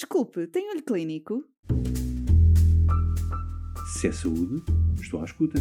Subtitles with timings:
[0.00, 1.44] Desculpe, tem olho clínico?
[3.92, 4.64] Se é saúde,
[4.98, 5.58] estou à escuta.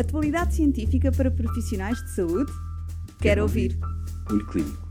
[0.00, 2.50] Atualidade científica para profissionais de saúde?
[2.50, 3.72] Quero, Quero ouvir.
[3.72, 4.32] ouvir.
[4.32, 4.88] Olho Clínico,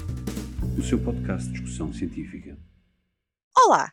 [0.78, 2.60] o seu podcast de discussão científica.
[3.58, 3.92] Olá,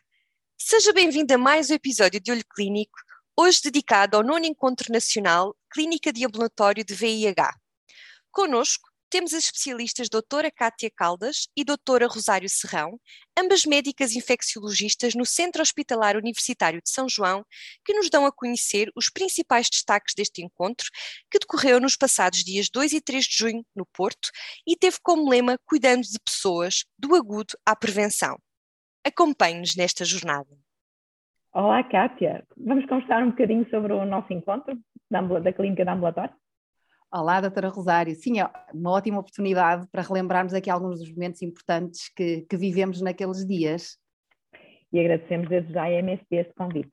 [0.55, 2.99] seja bem-vindo a mais um episódio de Olho Clínico,
[3.35, 7.51] hoje dedicado ao nono Encontro Nacional Clínica de Ambulatório de VIH.
[8.29, 12.99] Conosco temos as especialistas doutora Cátia Caldas e doutora Rosário Serrão,
[13.37, 17.45] ambas médicas infecciologistas no Centro Hospitalar Universitário de São João,
[17.85, 20.87] que nos dão a conhecer os principais destaques deste encontro,
[21.29, 24.29] que decorreu nos passados dias 2 e 3 de junho, no Porto,
[24.67, 28.35] e teve como lema Cuidando de Pessoas, do agudo à prevenção.
[29.05, 30.49] Acompanhe-nos nesta jornada.
[31.53, 32.43] Olá, Cátia.
[32.57, 34.75] Vamos conversar um bocadinho sobre o nosso encontro
[35.11, 36.33] da, da Clínica de Ambulatório?
[37.15, 38.15] Olá, doutora Rosário.
[38.15, 43.03] Sim, é uma ótima oportunidade para relembrarmos aqui alguns dos momentos importantes que, que vivemos
[43.03, 43.99] naqueles dias.
[44.91, 46.89] E agradecemos desde já a MSP este convite.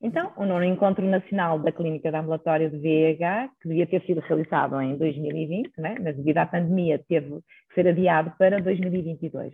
[0.00, 4.22] Então, o nono Encontro Nacional da Clínica de Ambulatório de VIH, que devia ter sido
[4.22, 5.96] realizado em 2020, né?
[6.02, 7.28] mas devido à pandemia teve
[7.68, 9.52] que ser adiado para 2022.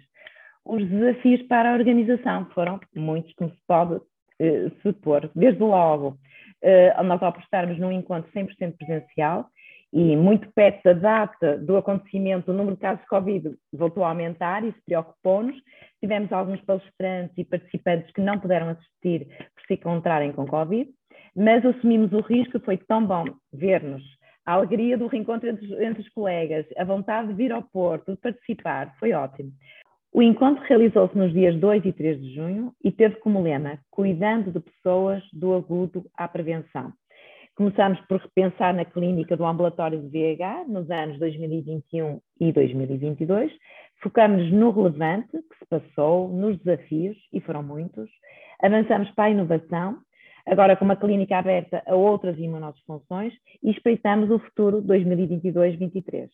[0.64, 4.00] Os desafios para a organização foram muitos, como se pode
[4.38, 5.28] eh, supor.
[5.34, 6.16] Desde logo,
[6.62, 9.50] eh, nós apostarmos num encontro 100% presencial,
[9.94, 14.08] e muito perto da data do acontecimento, o número de casos de Covid voltou a
[14.08, 15.54] aumentar isso preocupou-nos.
[16.00, 20.90] Tivemos alguns palestrantes e participantes que não puderam assistir por se encontrarem com Covid,
[21.36, 24.02] mas assumimos o risco, foi tão bom ver-nos.
[24.44, 28.18] A alegria do reencontro entre, entre os colegas, a vontade de vir ao Porto, de
[28.18, 29.52] participar, foi ótimo.
[30.12, 34.50] O encontro realizou-se nos dias 2 e 3 de junho e teve como lema Cuidando
[34.50, 36.92] de pessoas do agudo à prevenção.
[37.56, 43.52] Começámos por repensar na clínica do ambulatório de VH nos anos 2021 e 2022.
[44.02, 48.10] Focamos no relevante que se passou, nos desafios, e foram muitos.
[48.60, 49.98] Avançamos para a inovação,
[50.44, 53.32] agora com uma clínica aberta a outras imunodisfunções,
[53.62, 56.28] e espreitamos o futuro 2022-23.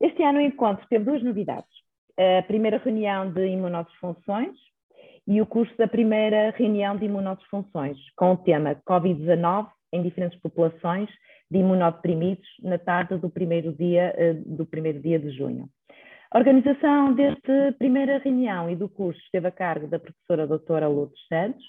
[0.00, 1.70] Este ano o encontro teve duas novidades.
[2.18, 4.56] A primeira reunião de imunodisfunções
[5.28, 11.08] e o curso da primeira reunião de imunodisfunções, com o tema Covid-19 em diferentes populações
[11.50, 15.68] de imunodeprimidos na tarde do primeiro dia, eh, do primeiro dia de junho.
[16.30, 21.18] A organização desta primeira reunião e do curso esteve a cargo da professora doutora Lourdes
[21.26, 21.64] Santos,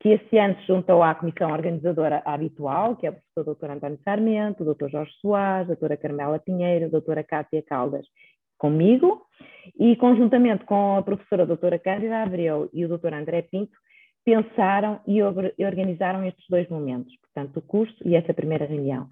[0.00, 4.00] que este ano se juntou à comissão organizadora habitual, que é o professor doutor António
[4.02, 8.06] Sarmento, o doutor Jorge Soares, a doutora Carmela Pinheiro, a doutora Cátia Caldas,
[8.56, 9.22] comigo,
[9.78, 13.76] e conjuntamente com a professora doutora Cândida Abreu e o doutor André Pinto,
[14.24, 19.08] pensaram e organizaram estes dois momentos, portanto, o curso e essa primeira reunião.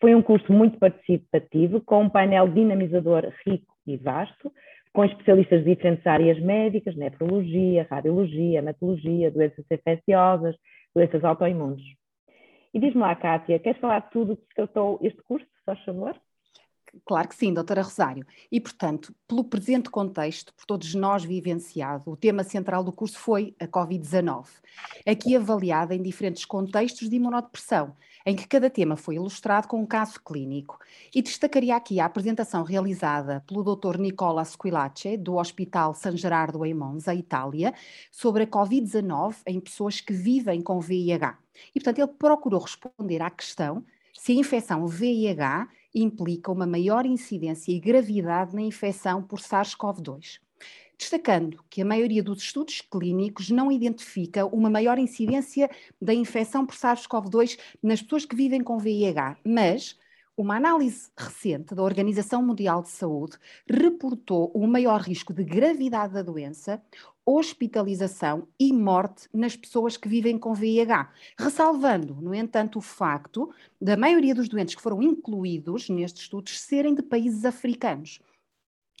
[0.00, 4.52] Foi um curso muito participativo, com um painel dinamizador rico e vasto,
[4.92, 10.56] com especialistas de diferentes áreas médicas, nefrologia, radiologia, hematologia, doenças infecciosas,
[10.94, 11.82] doenças autoimunes.
[12.74, 15.82] E diz-me lá, Kátia, queres falar de tudo que se tratou este curso, se faz
[15.84, 16.14] favor?
[17.06, 18.26] Claro que sim, doutora Rosário.
[18.50, 23.56] E, portanto, pelo presente contexto, por todos nós vivenciado, o tema central do curso foi
[23.58, 24.46] a Covid-19,
[25.06, 29.86] aqui avaliada em diferentes contextos de imunodepressão, em que cada tema foi ilustrado com um
[29.86, 30.78] caso clínico.
[31.14, 33.96] E destacaria aqui a apresentação realizada pelo Dr.
[33.98, 37.72] Nicola Squillace, do Hospital San Gerardo em Monza, Itália,
[38.10, 41.38] sobre a Covid-19 em pessoas que vivem com VIH.
[41.74, 43.82] E, portanto, ele procurou responder à questão
[44.12, 50.40] se a infecção VIH implica uma maior incidência e gravidade na infecção por SARS-CoV-2.
[50.96, 55.68] Destacando que a maioria dos estudos clínicos não identifica uma maior incidência
[56.00, 59.98] da infecção por SARS-CoV-2 nas pessoas que vivem com VIH, mas
[60.36, 63.36] uma análise recente da Organização Mundial de Saúde
[63.68, 66.82] reportou o maior risco de gravidade da doença,
[67.24, 73.96] hospitalização e morte nas pessoas que vivem com VIH, ressalvando, no entanto, o facto da
[73.96, 78.20] maioria dos doentes que foram incluídos nestes estudos serem de países africanos.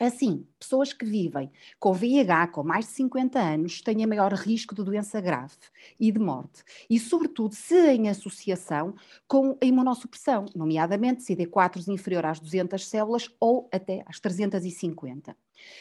[0.02, 1.48] Assim, pessoas que vivem
[1.78, 5.54] com VIH com mais de 50 anos têm maior risco de doença grave
[6.00, 8.96] e de morte, e sobretudo se em associação
[9.28, 15.36] com a imunossupressão, nomeadamente CD4 inferior às 200 células ou até às 350.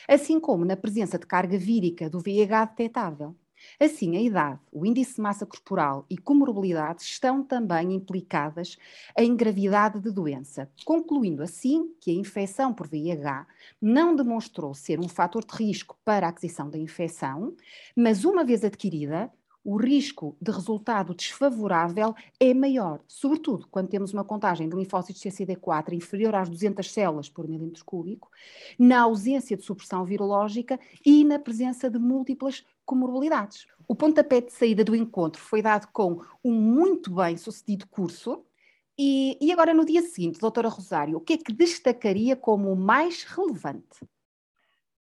[0.07, 3.36] Assim como na presença de carga vírica do VIH detetável.
[3.80, 8.78] Assim, a idade, o índice de massa corporal e comorbilidade estão também implicadas
[9.18, 13.48] em gravidade de doença, concluindo assim que a infecção por VIH
[13.81, 17.56] não demonstrou ser um fator de risco para a aquisição da infecção,
[17.96, 19.31] mas uma vez adquirida,
[19.63, 25.94] o risco de resultado desfavorável é maior, sobretudo quando temos uma contagem de linfócitos CCD4
[25.94, 28.30] inferior às 200 células por milímetro cúbico,
[28.78, 33.68] na ausência de supressão virológica e na presença de múltiplas comorbilidades.
[33.88, 38.44] O pontapé de saída do encontro foi dado com um muito bem sucedido curso.
[38.98, 42.75] E, e agora, no dia seguinte, doutora Rosário, o que é que destacaria como o
[42.75, 44.08] mais relevante?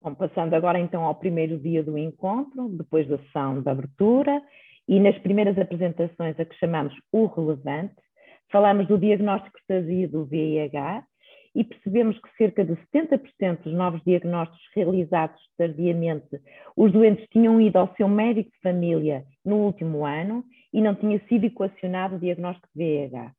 [0.03, 4.41] Bom, passando agora então ao primeiro dia do encontro, depois da sessão de abertura,
[4.85, 7.95] e nas primeiras apresentações a que chamamos o relevante,
[8.51, 11.05] falamos do diagnóstico tardio do VIH
[11.55, 16.41] e percebemos que cerca de 70% dos novos diagnósticos realizados tardiamente,
[16.75, 21.17] os doentes tinham ido ao seu médico de família no último ano e não tinha
[21.29, 23.31] sido equacionado o diagnóstico de VIH.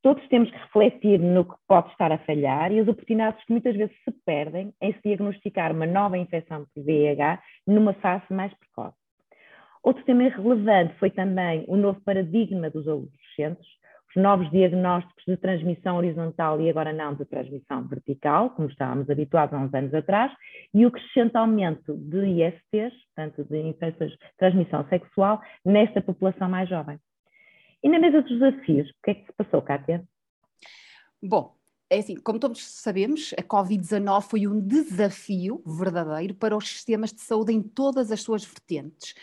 [0.00, 3.74] Todos temos que refletir no que pode estar a falhar e as oportunidades que muitas
[3.76, 8.96] vezes se perdem em se diagnosticar uma nova infecção por VIH numa fase mais precoce.
[9.82, 13.66] Outro tema relevante foi também o novo paradigma dos adolescentes,
[14.14, 19.52] os novos diagnósticos de transmissão horizontal e agora não de transmissão vertical, como estávamos habituados
[19.52, 20.32] há uns anos atrás,
[20.72, 26.68] e o crescente aumento de ISTs, portanto de infecções de transmissão sexual, nesta população mais
[26.68, 26.98] jovem.
[27.82, 30.06] E na mesa dos desafios, o que é que se passou, Kátia?
[31.22, 31.54] Bom,
[31.90, 37.20] é assim, como todos sabemos, a Covid-19 foi um desafio verdadeiro para os sistemas de
[37.20, 39.14] saúde em todas as suas vertentes.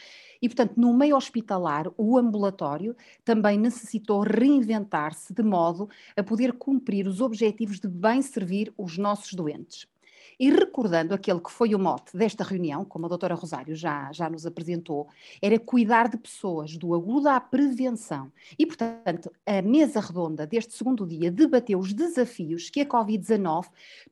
[0.42, 7.08] E, portanto, no meio hospitalar, o ambulatório também necessitou reinventar-se de modo a poder cumprir
[7.08, 9.88] os objetivos de bem servir os nossos doentes.
[10.40, 14.30] E recordando aquele que foi o mote desta reunião, como a doutora Rosário já, já
[14.30, 15.08] nos apresentou,
[15.42, 18.32] era cuidar de pessoas, do agudo à prevenção.
[18.58, 23.66] E, portanto, a mesa redonda deste segundo dia debateu os desafios que a Covid-19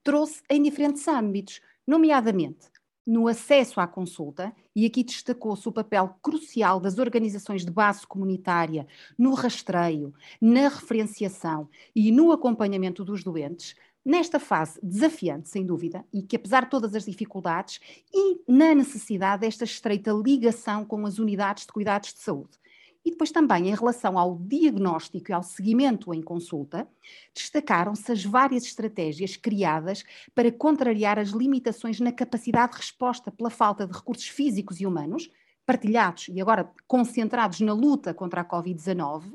[0.04, 2.74] trouxe em diferentes âmbitos, nomeadamente
[3.06, 8.88] no acesso à consulta, e aqui destacou-se o papel crucial das organizações de base comunitária
[9.18, 16.22] no rastreio, na referenciação e no acompanhamento dos doentes, nesta fase desafiante, sem dúvida, e
[16.22, 17.80] que apesar de todas as dificuldades,
[18.14, 22.58] e na necessidade desta estreita ligação com as unidades de cuidados de saúde.
[23.06, 26.88] E depois também em relação ao diagnóstico e ao seguimento em consulta,
[27.34, 30.04] destacaram-se as várias estratégias criadas
[30.34, 35.30] para contrariar as limitações na capacidade de resposta pela falta de recursos físicos e humanos,
[35.66, 39.34] partilhados e agora concentrados na luta contra a Covid-19,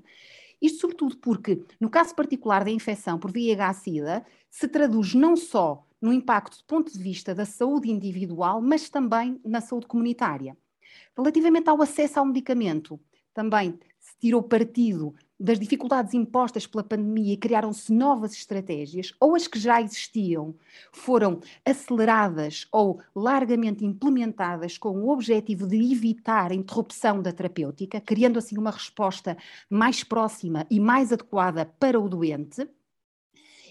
[0.61, 6.13] isto sobretudo porque, no caso particular da infecção por VIH-Sida, se traduz não só no
[6.13, 10.57] impacto do ponto de vista da saúde individual, mas também na saúde comunitária.
[11.17, 13.01] Relativamente ao acesso ao medicamento,
[13.35, 19.59] também se tirou partido das dificuldades impostas pela pandemia criaram-se novas estratégias, ou as que
[19.59, 20.55] já existiam
[20.91, 28.39] foram aceleradas ou largamente implementadas com o objetivo de evitar a interrupção da terapêutica, criando
[28.39, 29.37] assim uma resposta
[29.71, 32.69] mais próxima e mais adequada para o doente.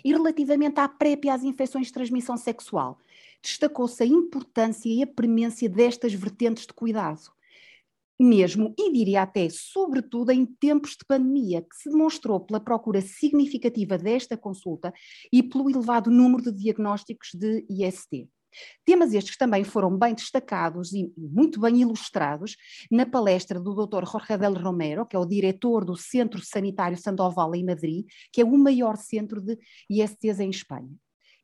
[0.05, 2.97] E relativamente à PrEP e às infecções de transmissão sexual,
[3.41, 7.36] destacou-se a importância e a premência destas vertentes de cuidado
[8.19, 13.97] mesmo, e diria até sobretudo em tempos de pandemia, que se demonstrou pela procura significativa
[13.97, 14.93] desta consulta
[15.31, 18.27] e pelo elevado número de diagnósticos de IST.
[18.85, 22.55] Temas estes que também foram bem destacados e muito bem ilustrados
[22.89, 24.05] na palestra do Dr.
[24.09, 28.45] Jorge del Romero, que é o diretor do Centro Sanitário Sandoval em Madrid, que é
[28.45, 29.57] o maior centro de
[29.89, 30.89] ISTs em Espanha.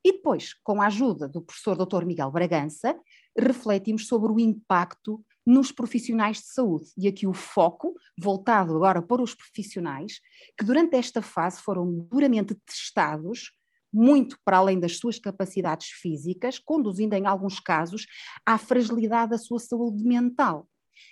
[0.03, 2.05] E depois, com a ajuda do professor Dr.
[2.05, 2.95] Miguel Bragança,
[3.37, 6.85] refletimos sobre o impacto nos profissionais de saúde.
[6.97, 10.19] E aqui o foco, voltado agora para os profissionais,
[10.57, 13.51] que durante esta fase foram duramente testados,
[13.91, 18.05] muito para além das suas capacidades físicas, conduzindo em alguns casos
[18.45, 20.67] à fragilidade da sua saúde mental.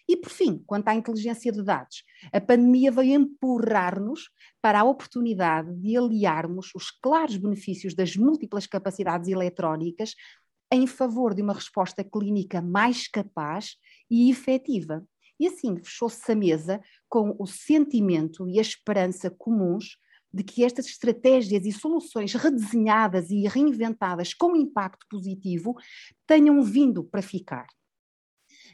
[0.08, 4.30] E por fim, quanto à inteligência de dados, a pandemia veio empurrar-nos
[4.62, 10.16] para a oportunidade de aliarmos os claros benefícios das múltiplas capacidades eletrónicas
[10.72, 13.76] em favor de uma resposta clínica mais capaz
[14.12, 15.04] e efetiva.
[15.40, 19.98] E assim fechou-se a mesa com o sentimento e a esperança comuns
[20.34, 25.76] de que estas estratégias e soluções redesenhadas e reinventadas com impacto positivo
[26.28, 27.66] tenham vindo para ficar.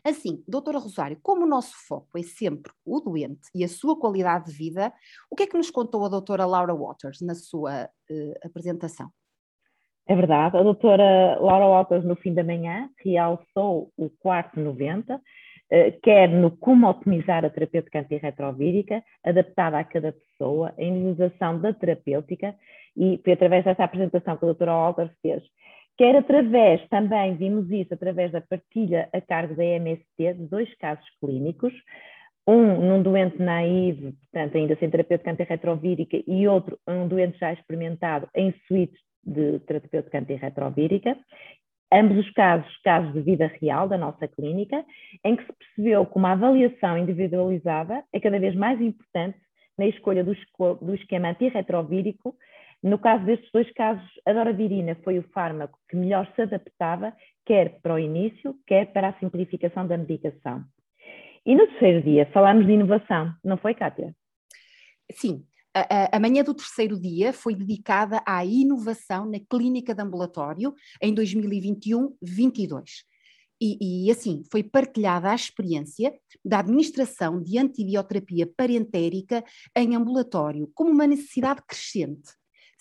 [0.03, 4.51] Assim, doutora Rosário, como o nosso foco é sempre o doente e a sua qualidade
[4.51, 4.93] de vida,
[5.29, 9.11] o que é que nos contou a doutora Laura Waters na sua uh, apresentação?
[10.09, 15.19] É verdade, a doutora Laura Waters, no fim da manhã, realçou o quarto 90,
[15.69, 21.73] eh, quer no como otimizar a terapêutica antirretrovírica, adaptada a cada pessoa, a individualização da
[21.73, 22.55] terapêutica,
[22.95, 25.43] e foi através dessa apresentação que a doutora Waters fez,
[25.97, 31.05] quer através, também vimos isso, através da partilha a cargo da MST de dois casos
[31.19, 31.73] clínicos,
[32.47, 38.29] um num doente naive, portanto, ainda sem terapêutica antirretrovírica, e outro um doente já experimentado
[38.33, 41.17] em suítes de terapêutica antirretrovírica.
[41.91, 44.83] Ambos os casos, casos de vida real da nossa clínica,
[45.23, 49.37] em que se percebeu que uma avaliação individualizada é cada vez mais importante
[49.77, 50.33] na escolha do,
[50.81, 52.35] do esquema antirretrovírico.
[52.83, 57.13] No caso destes dois casos, a doravirina foi o fármaco que melhor se adaptava,
[57.45, 60.63] quer para o início, quer para a simplificação da medicação.
[61.45, 64.13] E no terceiro dia falámos de inovação, não foi, Kátia?
[65.11, 65.46] Sim,
[65.81, 71.13] a, a, manhã do terceiro dia foi dedicada à inovação na clínica de ambulatório em
[71.13, 72.83] 2021-22.
[73.59, 76.13] E, e, assim, foi partilhada a experiência
[76.45, 79.43] da administração de antibioterapia parentérica
[79.75, 82.33] em ambulatório como uma necessidade crescente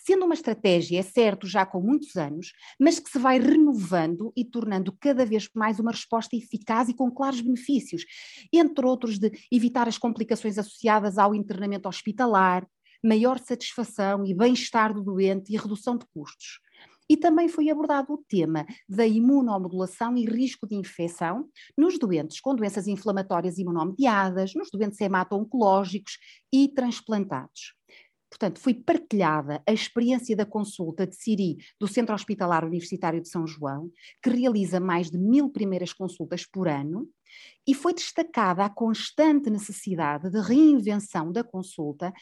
[0.07, 4.45] sendo uma estratégia, é certo, já com muitos anos, mas que se vai renovando e
[4.45, 8.05] tornando cada vez mais uma resposta eficaz e com claros benefícios,
[8.53, 12.65] entre outros de evitar as complicações associadas ao internamento hospitalar,
[13.07, 16.59] maior satisfação e bem-estar do doente e redução de custos.
[17.09, 21.47] E também foi abordado o tema da imunomodulação e risco de infecção
[21.77, 26.17] nos doentes com doenças inflamatórias imunomediadas, nos doentes hemato-oncológicos
[26.51, 27.77] e transplantados.
[28.29, 33.47] Portanto, foi partilhada a experiência da consulta de Siri do Centro Hospitalar Universitário de São
[33.47, 33.89] João,
[34.21, 37.07] que realiza mais de mil primeiras consultas por ano,
[37.65, 42.13] e foi destacada a constante necessidade de reinvenção da consulta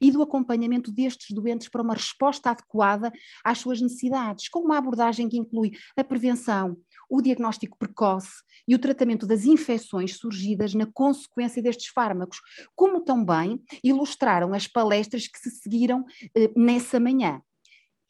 [0.00, 3.12] e do acompanhamento destes doentes para uma resposta adequada
[3.44, 6.76] às suas necessidades, com uma abordagem que inclui a prevenção,
[7.08, 12.40] o diagnóstico precoce e o tratamento das infecções surgidas na consequência destes fármacos,
[12.74, 16.04] como também ilustraram as palestras que se seguiram
[16.36, 17.40] eh, nessa manhã.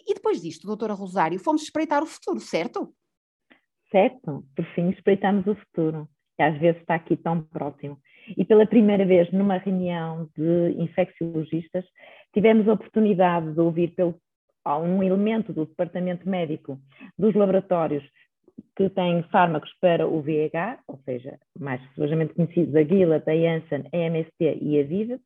[0.07, 2.95] E depois disto, doutora Rosário, fomos espreitar o futuro, certo?
[3.91, 8.01] Certo, por fim espreitamos o futuro, que às vezes está aqui tão próximo.
[8.37, 11.85] E pela primeira vez numa reunião de infecciologistas,
[12.33, 14.15] tivemos a oportunidade de ouvir pelo,
[14.67, 16.79] um elemento do departamento médico
[17.19, 18.05] dos laboratórios
[18.75, 23.85] que têm fármacos para o VIH, ou seja, mais relevosamente conhecidos a Gilead, a Janssen,
[23.93, 25.21] a MST e a Vive,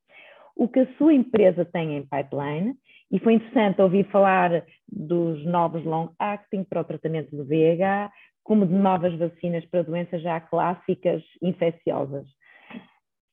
[0.56, 2.74] o que a sua empresa tem em pipeline,
[3.10, 8.10] e foi interessante ouvir falar dos novos long-acting para o tratamento do VIH,
[8.44, 12.26] como de novas vacinas para doenças já clássicas infecciosas.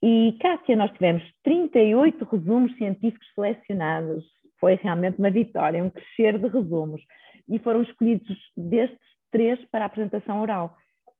[0.01, 4.23] E, Cássia, nós tivemos 38 resumos científicos selecionados.
[4.59, 7.01] Foi realmente uma vitória, um crescer de resumos.
[7.49, 8.99] E foram escolhidos destes
[9.31, 10.75] três para a apresentação oral.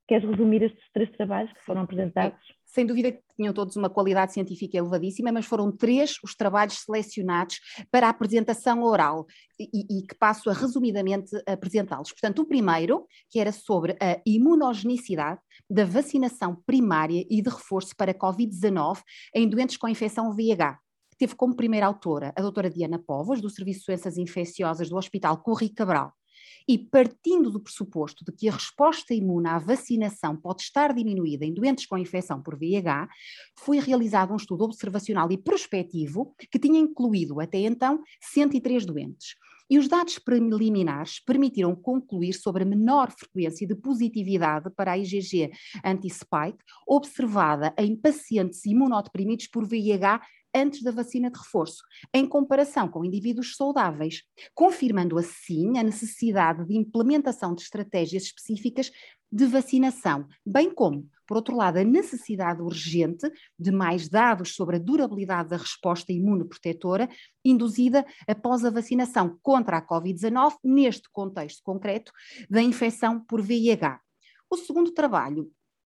[0.07, 2.39] Queres resumir estes três trabalhos que foram apresentados?
[2.65, 7.59] Sem dúvida que tinham todos uma qualidade científica elevadíssima, mas foram três os trabalhos selecionados
[7.91, 9.25] para a apresentação oral
[9.59, 12.11] e, e que passo a resumidamente apresentá-los.
[12.11, 18.13] Portanto, o primeiro, que era sobre a imunogenicidade da vacinação primária e de reforço para
[18.13, 19.01] Covid-19
[19.35, 20.79] em doentes com infecção VIH
[21.17, 25.37] teve como primeira autora a doutora Diana Povos, do Serviço de Doenças Infecciosas do Hospital
[25.37, 26.13] Corri Cabral.
[26.69, 31.53] E partindo do pressuposto de que a resposta imune à vacinação pode estar diminuída em
[31.53, 33.07] doentes com infecção por VIH,
[33.57, 39.35] foi realizado um estudo observacional e prospectivo que tinha incluído até então 103 doentes.
[39.69, 45.51] E os dados preliminares permitiram concluir sobre a menor frequência de positividade para a IgG
[45.83, 50.21] anti-spike observada em pacientes imunodeprimidos por VIH
[50.55, 51.83] antes da vacina de reforço,
[52.13, 54.23] em comparação com indivíduos saudáveis,
[54.55, 58.91] confirmando assim a necessidade de implementação de estratégias específicas
[59.31, 63.29] de vacinação, bem como, por outro lado, a necessidade urgente
[63.59, 67.09] de mais dados sobre a durabilidade da resposta imunoprotetora
[67.43, 72.11] induzida após a vacinação contra a Covid-19, neste contexto concreto
[72.49, 73.99] da infecção por VIH.
[74.49, 75.51] O segundo trabalho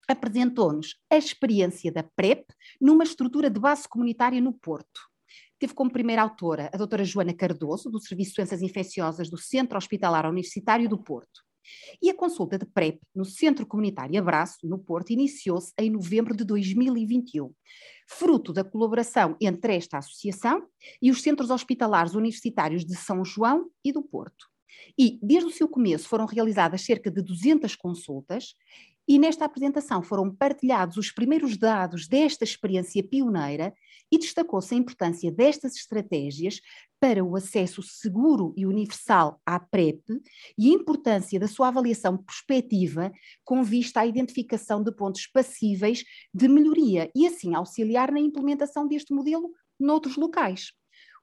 [0.07, 2.45] apresentou-nos a experiência da PrEP
[2.79, 5.01] numa estrutura de base comunitária no Porto.
[5.59, 9.77] Teve como primeira autora a doutora Joana Cardoso, do Serviço de Doenças Infecciosas do Centro
[9.77, 11.46] Hospitalar Universitário do Porto.
[12.01, 16.43] E a consulta de PrEP no Centro Comunitário Abraço, no Porto, iniciou-se em novembro de
[16.43, 17.53] 2021,
[18.07, 20.65] fruto da colaboração entre esta associação
[21.01, 24.45] e os centros hospitalares universitários de São João e do Porto.
[24.97, 28.53] E, desde o seu começo, foram realizadas cerca de 200 consultas
[29.07, 33.73] e nesta apresentação foram partilhados os primeiros dados desta experiência pioneira
[34.11, 36.59] e destacou-se a importância destas estratégias
[36.99, 40.01] para o acesso seguro e universal à PrEP
[40.57, 43.11] e a importância da sua avaliação prospectiva
[43.45, 49.13] com vista à identificação de pontos passíveis de melhoria e assim auxiliar na implementação deste
[49.13, 50.71] modelo noutros locais.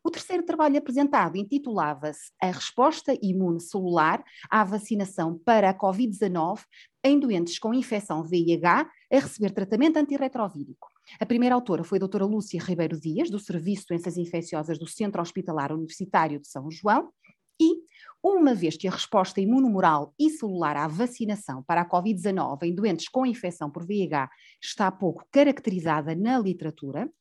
[0.06, 6.61] O terceiro trabalho apresentado intitulava-se A Resposta Imune Celular à Vacinação para a Covid-19
[7.02, 10.88] em doentes com infecção VIH a receber tratamento antirretrovírico.
[11.18, 14.87] A primeira autora foi a doutora Lúcia Ribeiro Dias, do Serviço de Doenças Infecciosas do
[14.87, 17.08] Centro Hospitalar Universitário de São João,
[18.25, 23.07] uma vez que a resposta imunomoral e celular à vacinação para a Covid-19 em doentes
[23.07, 24.31] com infecção por VIH
[24.62, 27.12] está pouco caracterizada na literatura,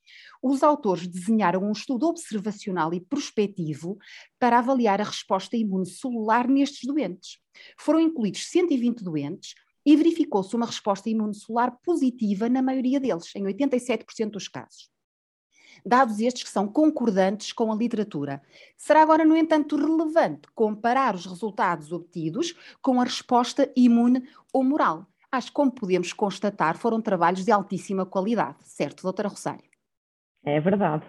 [0.41, 3.97] os autores desenharam um estudo observacional e prospectivo
[4.39, 7.37] para avaliar a resposta imunocelular nestes doentes.
[7.77, 9.55] Foram incluídos 120 doentes
[9.85, 14.92] e verificou-se uma resposta imunocelular positiva na maioria deles, em 87% dos casos.
[15.85, 18.41] Dados estes que são concordantes com a literatura.
[18.77, 25.05] Será agora, no entanto, relevante comparar os resultados obtidos com a resposta imune ou moral.
[25.31, 29.69] Acho que, como podemos constatar, foram trabalhos de altíssima qualidade, certo, doutora Rosário?
[30.45, 31.05] É verdade.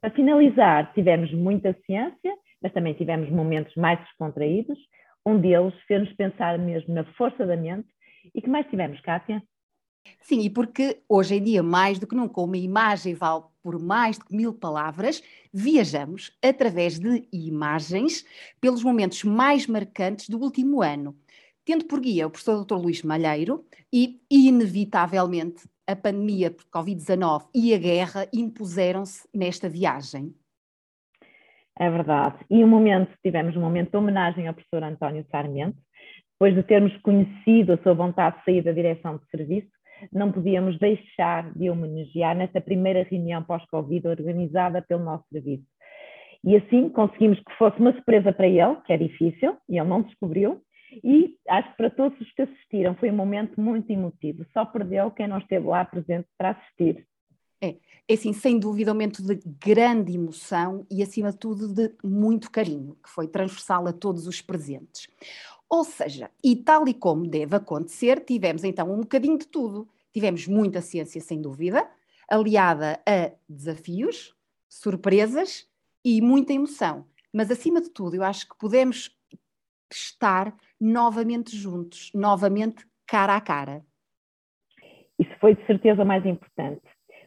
[0.00, 4.78] Para finalizar, tivemos muita ciência, mas também tivemos momentos mais descontraídos,
[5.26, 7.88] um deles fez-nos pensar mesmo na força da mente.
[8.34, 9.42] E que mais tivemos, Kátia?
[10.20, 14.18] Sim, e porque hoje em dia, mais do que nunca, uma imagem vale por mais
[14.18, 18.22] de mil palavras, viajamos através de imagens
[18.60, 21.16] pelos momentos mais marcantes do último ano,
[21.64, 22.74] tendo por guia o professor Dr.
[22.74, 30.34] Luís Malheiro e, inevitavelmente, a pandemia por Covid-19 e a guerra impuseram-se nesta viagem.
[31.78, 32.36] É verdade.
[32.50, 35.78] E um momento, tivemos um momento de homenagem ao professor António Sarmento,
[36.32, 39.73] depois de termos conhecido a sua vontade de sair da direção de serviço,
[40.12, 45.64] não podíamos deixar de homenagear nesta primeira reunião pós-Covid organizada pelo nosso serviço.
[46.42, 50.02] E assim conseguimos que fosse uma surpresa para ele, que é difícil, e ele não
[50.02, 50.60] descobriu,
[51.02, 54.44] e acho que para todos os que assistiram foi um momento muito emotivo.
[54.52, 57.06] Só perdeu quem não esteve lá presente para assistir.
[57.60, 61.90] É, é assim, sem dúvida, um momento de grande emoção e, acima de tudo, de
[62.04, 65.08] muito carinho, que foi transversal a todos os presentes.
[65.68, 69.88] Ou seja, e tal e como deve acontecer, tivemos então um bocadinho de tudo.
[70.14, 71.86] Tivemos muita ciência, sem dúvida,
[72.28, 74.34] aliada a desafios,
[74.68, 75.68] surpresas
[76.04, 77.06] e muita emoção.
[77.32, 79.10] Mas, acima de tudo, eu acho que podemos
[79.92, 83.84] estar novamente juntos, novamente cara a cara.
[85.18, 86.82] Isso foi de certeza mais importante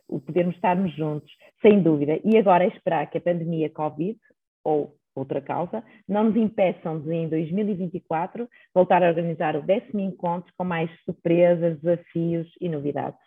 [0.07, 1.29] o podermos estarmos juntos,
[1.61, 2.19] sem dúvida.
[2.23, 4.17] E agora esperar que a pandemia Covid,
[4.63, 10.51] ou outra causa, não nos impeçam de, em 2024, voltar a organizar o décimo encontro
[10.57, 13.19] com mais surpresas, desafios e novidades.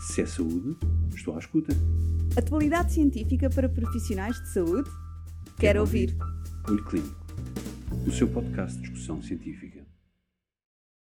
[0.00, 0.76] Se é saúde,
[1.14, 1.72] estou à escuta.
[2.36, 4.90] Atualidade científica para profissionais de saúde?
[4.90, 6.10] Quero, Quero ouvir.
[6.10, 6.70] ouvir.
[6.70, 7.26] Olho Clínico,
[8.06, 9.85] o seu podcast de discussão científica.